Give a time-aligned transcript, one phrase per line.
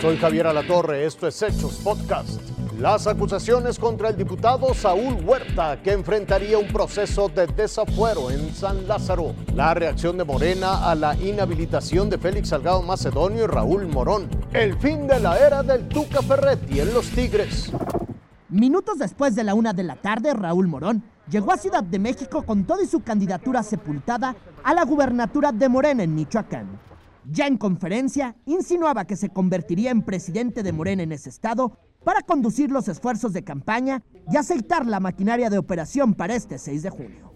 [0.00, 2.40] Soy Javier Alatorre, esto es Hechos Podcast.
[2.78, 8.86] Las acusaciones contra el diputado Saúl Huerta, que enfrentaría un proceso de desafuero en San
[8.86, 9.34] Lázaro.
[9.56, 14.28] La reacción de Morena a la inhabilitación de Félix Salgado Macedonio y Raúl Morón.
[14.52, 17.72] El fin de la era del Tuca Ferretti en los Tigres.
[18.50, 22.42] Minutos después de la una de la tarde, Raúl Morón llegó a Ciudad de México
[22.42, 26.88] con toda su candidatura sepultada a la gubernatura de Morena en Michoacán.
[27.30, 32.22] Ya en conferencia, insinuaba que se convertiría en presidente de Morena en ese estado para
[32.22, 36.90] conducir los esfuerzos de campaña y aceitar la maquinaria de operación para este 6 de
[36.90, 37.34] junio.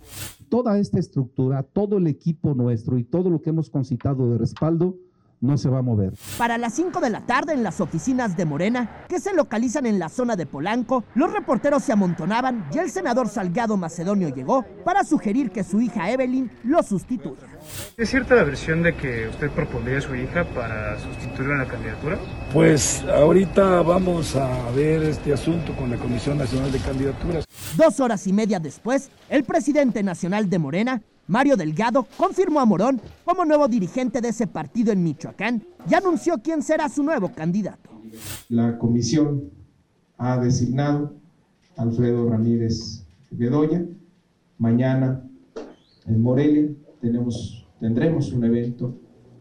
[0.49, 4.97] Toda esta estructura, todo el equipo nuestro y todo lo que hemos concitado de respaldo
[5.43, 6.15] no se va a mover.
[6.39, 9.99] Para las 5 de la tarde en las oficinas de Morena, que se localizan en
[9.99, 15.05] la zona de Polanco, los reporteros se amontonaban y el senador Salgado Macedonio llegó para
[15.05, 17.49] sugerir que su hija Evelyn lo sustituya.
[17.97, 21.67] ¿Es cierta la versión de que usted propondría a su hija para sustituirla en la
[21.67, 22.19] candidatura?
[22.53, 27.45] Pues ahorita vamos a ver este asunto con la Comisión Nacional de Candidaturas.
[27.77, 33.01] Dos horas y media después, el presidente nacional de Morena Mario Delgado confirmó a Morón
[33.25, 37.91] como nuevo dirigente de ese partido en Michoacán y anunció quién será su nuevo candidato.
[38.49, 39.51] La comisión
[40.19, 41.15] ha designado
[41.77, 43.85] a Alfredo Ramírez Bedoya.
[44.59, 45.23] Mañana
[46.07, 46.69] en Morelia
[47.01, 48.95] tenemos, tendremos un evento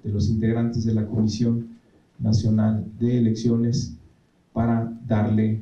[0.04, 1.78] de los integrantes de la Comisión
[2.20, 3.95] Nacional de Elecciones
[4.54, 5.62] para darle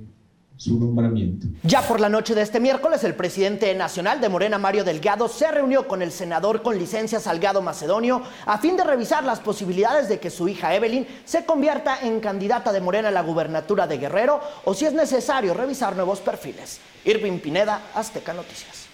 [0.59, 1.47] su nombramiento.
[1.63, 5.49] Ya por la noche de este miércoles, el presidente nacional de Morena, Mario Delgado, se
[5.49, 10.19] reunió con el senador con licencia Salgado Macedonio a fin de revisar las posibilidades de
[10.19, 14.41] que su hija Evelyn se convierta en candidata de Morena a la gubernatura de Guerrero
[14.65, 16.81] o si es necesario revisar nuevos perfiles.
[17.05, 18.87] Irving Pineda, Azteca Noticias.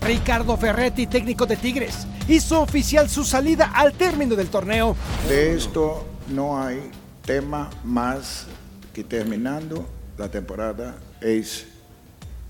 [0.00, 4.96] Ricardo Ferretti, técnico de Tigres, hizo oficial su salida al término del torneo.
[5.28, 6.90] De esto no hay
[7.24, 8.46] tema más
[8.94, 11.66] que terminando la temporada es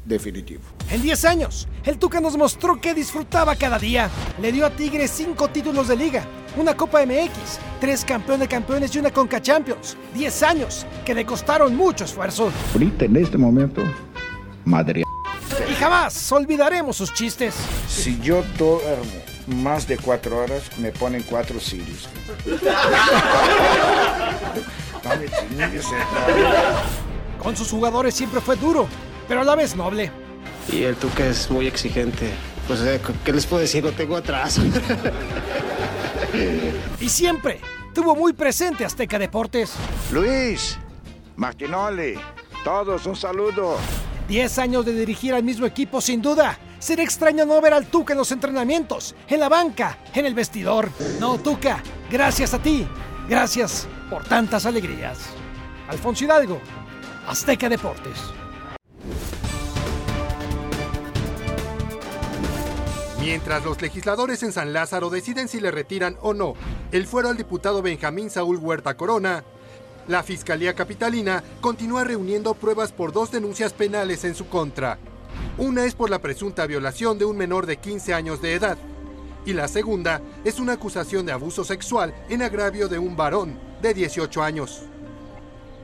[0.05, 0.63] definitivo.
[0.91, 4.09] En 10 años, el Tuca nos mostró que disfrutaba cada día.
[4.41, 6.25] Le dio a Tigres 5 títulos de liga,
[6.57, 9.97] una Copa MX, 3 campeones de campeones y una Conca Champions.
[10.15, 12.53] 10 años que le costaron mucho esfuerzo.
[12.73, 13.83] Ahorita en este momento,
[14.65, 15.03] madre.
[15.69, 17.55] Y jamás olvidaremos sus chistes.
[17.89, 22.09] Si yo duermo más de 4 horas, me ponen 4 sirios.
[27.43, 28.89] Con sus jugadores siempre fue duro,
[29.29, 30.11] pero a la vez noble.
[30.73, 32.31] Y el Tuca es muy exigente.
[32.67, 33.85] Pues, eh, ¿qué les puedo decir?
[33.85, 34.59] Lo tengo atrás.
[37.01, 37.61] y siempre
[37.95, 39.75] tuvo muy presente Azteca Deportes.
[40.13, 40.77] Luis,
[41.37, 42.19] Martinoli,
[42.65, 43.77] todos un saludo.
[44.27, 46.59] Diez años de dirigir al mismo equipo, sin duda.
[46.79, 50.91] Será extraño no ver al Tuca en los entrenamientos, en la banca, en el vestidor.
[51.19, 52.87] No, Tuca, gracias a ti.
[53.29, 55.19] Gracias por tantas alegrías.
[55.89, 56.61] Alfonso Hidalgo,
[57.27, 58.19] Azteca Deportes.
[63.21, 66.55] Mientras los legisladores en San Lázaro deciden si le retiran o no
[66.93, 69.43] el fuero al diputado Benjamín Saúl Huerta Corona,
[70.07, 74.99] la Fiscalía Capitalina continúa reuniendo pruebas por dos denuncias penales en su contra.
[75.59, 78.79] Una es por la presunta violación de un menor de 15 años de edad
[79.47, 83.95] y la segunda es una acusación de abuso sexual en agravio de un varón de
[83.95, 84.83] 18 años.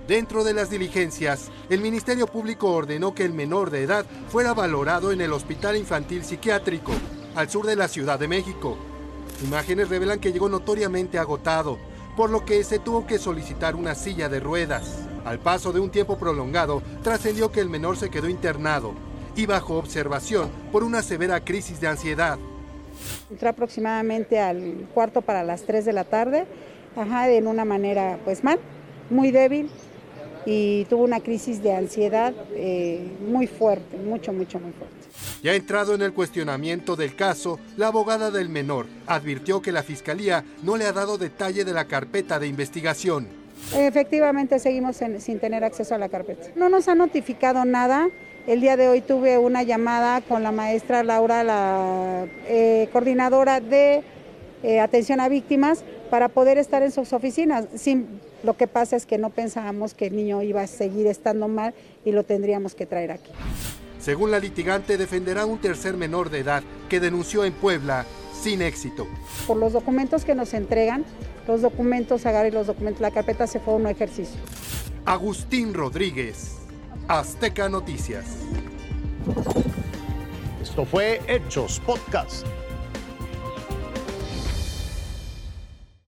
[0.08, 5.12] Dentro de las diligencias, el Ministerio Público ordenó que el menor de edad fuera valorado
[5.12, 6.92] en el Hospital Infantil Psiquiátrico,
[7.36, 8.76] al sur de la Ciudad de México.
[9.44, 11.78] Imágenes revelan que llegó notoriamente agotado,
[12.16, 14.98] por lo que se tuvo que solicitar una silla de ruedas.
[15.24, 18.92] Al paso de un tiempo prolongado, trascendió que el menor se quedó internado
[19.36, 22.38] y bajo observación por una severa crisis de ansiedad.
[23.30, 26.46] Entró aproximadamente al cuarto para las 3 de la tarde,
[26.96, 28.58] ajá, en una manera pues mal,
[29.10, 29.70] muy débil,
[30.44, 34.96] y tuvo una crisis de ansiedad eh, muy fuerte, mucho, mucho, muy fuerte.
[35.42, 40.44] Ya entrado en el cuestionamiento del caso, la abogada del menor advirtió que la fiscalía
[40.62, 43.26] no le ha dado detalle de la carpeta de investigación.
[43.74, 46.48] Efectivamente, seguimos sin tener acceso a la carpeta.
[46.56, 48.08] No nos ha notificado nada.
[48.46, 54.02] El día de hoy tuve una llamada con la maestra Laura, la eh, coordinadora de
[54.64, 57.66] eh, atención a víctimas, para poder estar en sus oficinas.
[57.76, 61.46] Sin, lo que pasa es que no pensábamos que el niño iba a seguir estando
[61.46, 61.72] mal
[62.04, 63.30] y lo tendríamos que traer aquí.
[64.00, 68.06] Según la litigante, defenderá un tercer menor de edad que denunció en Puebla
[68.42, 69.06] sin éxito.
[69.46, 71.04] Por los documentos que nos entregan,
[71.46, 74.40] los documentos, agarre los documentos, la carpeta se fue a un ejercicio.
[75.04, 76.61] Agustín Rodríguez,
[77.12, 78.24] Azteca Noticias.
[80.62, 82.46] Esto fue Hechos Podcast.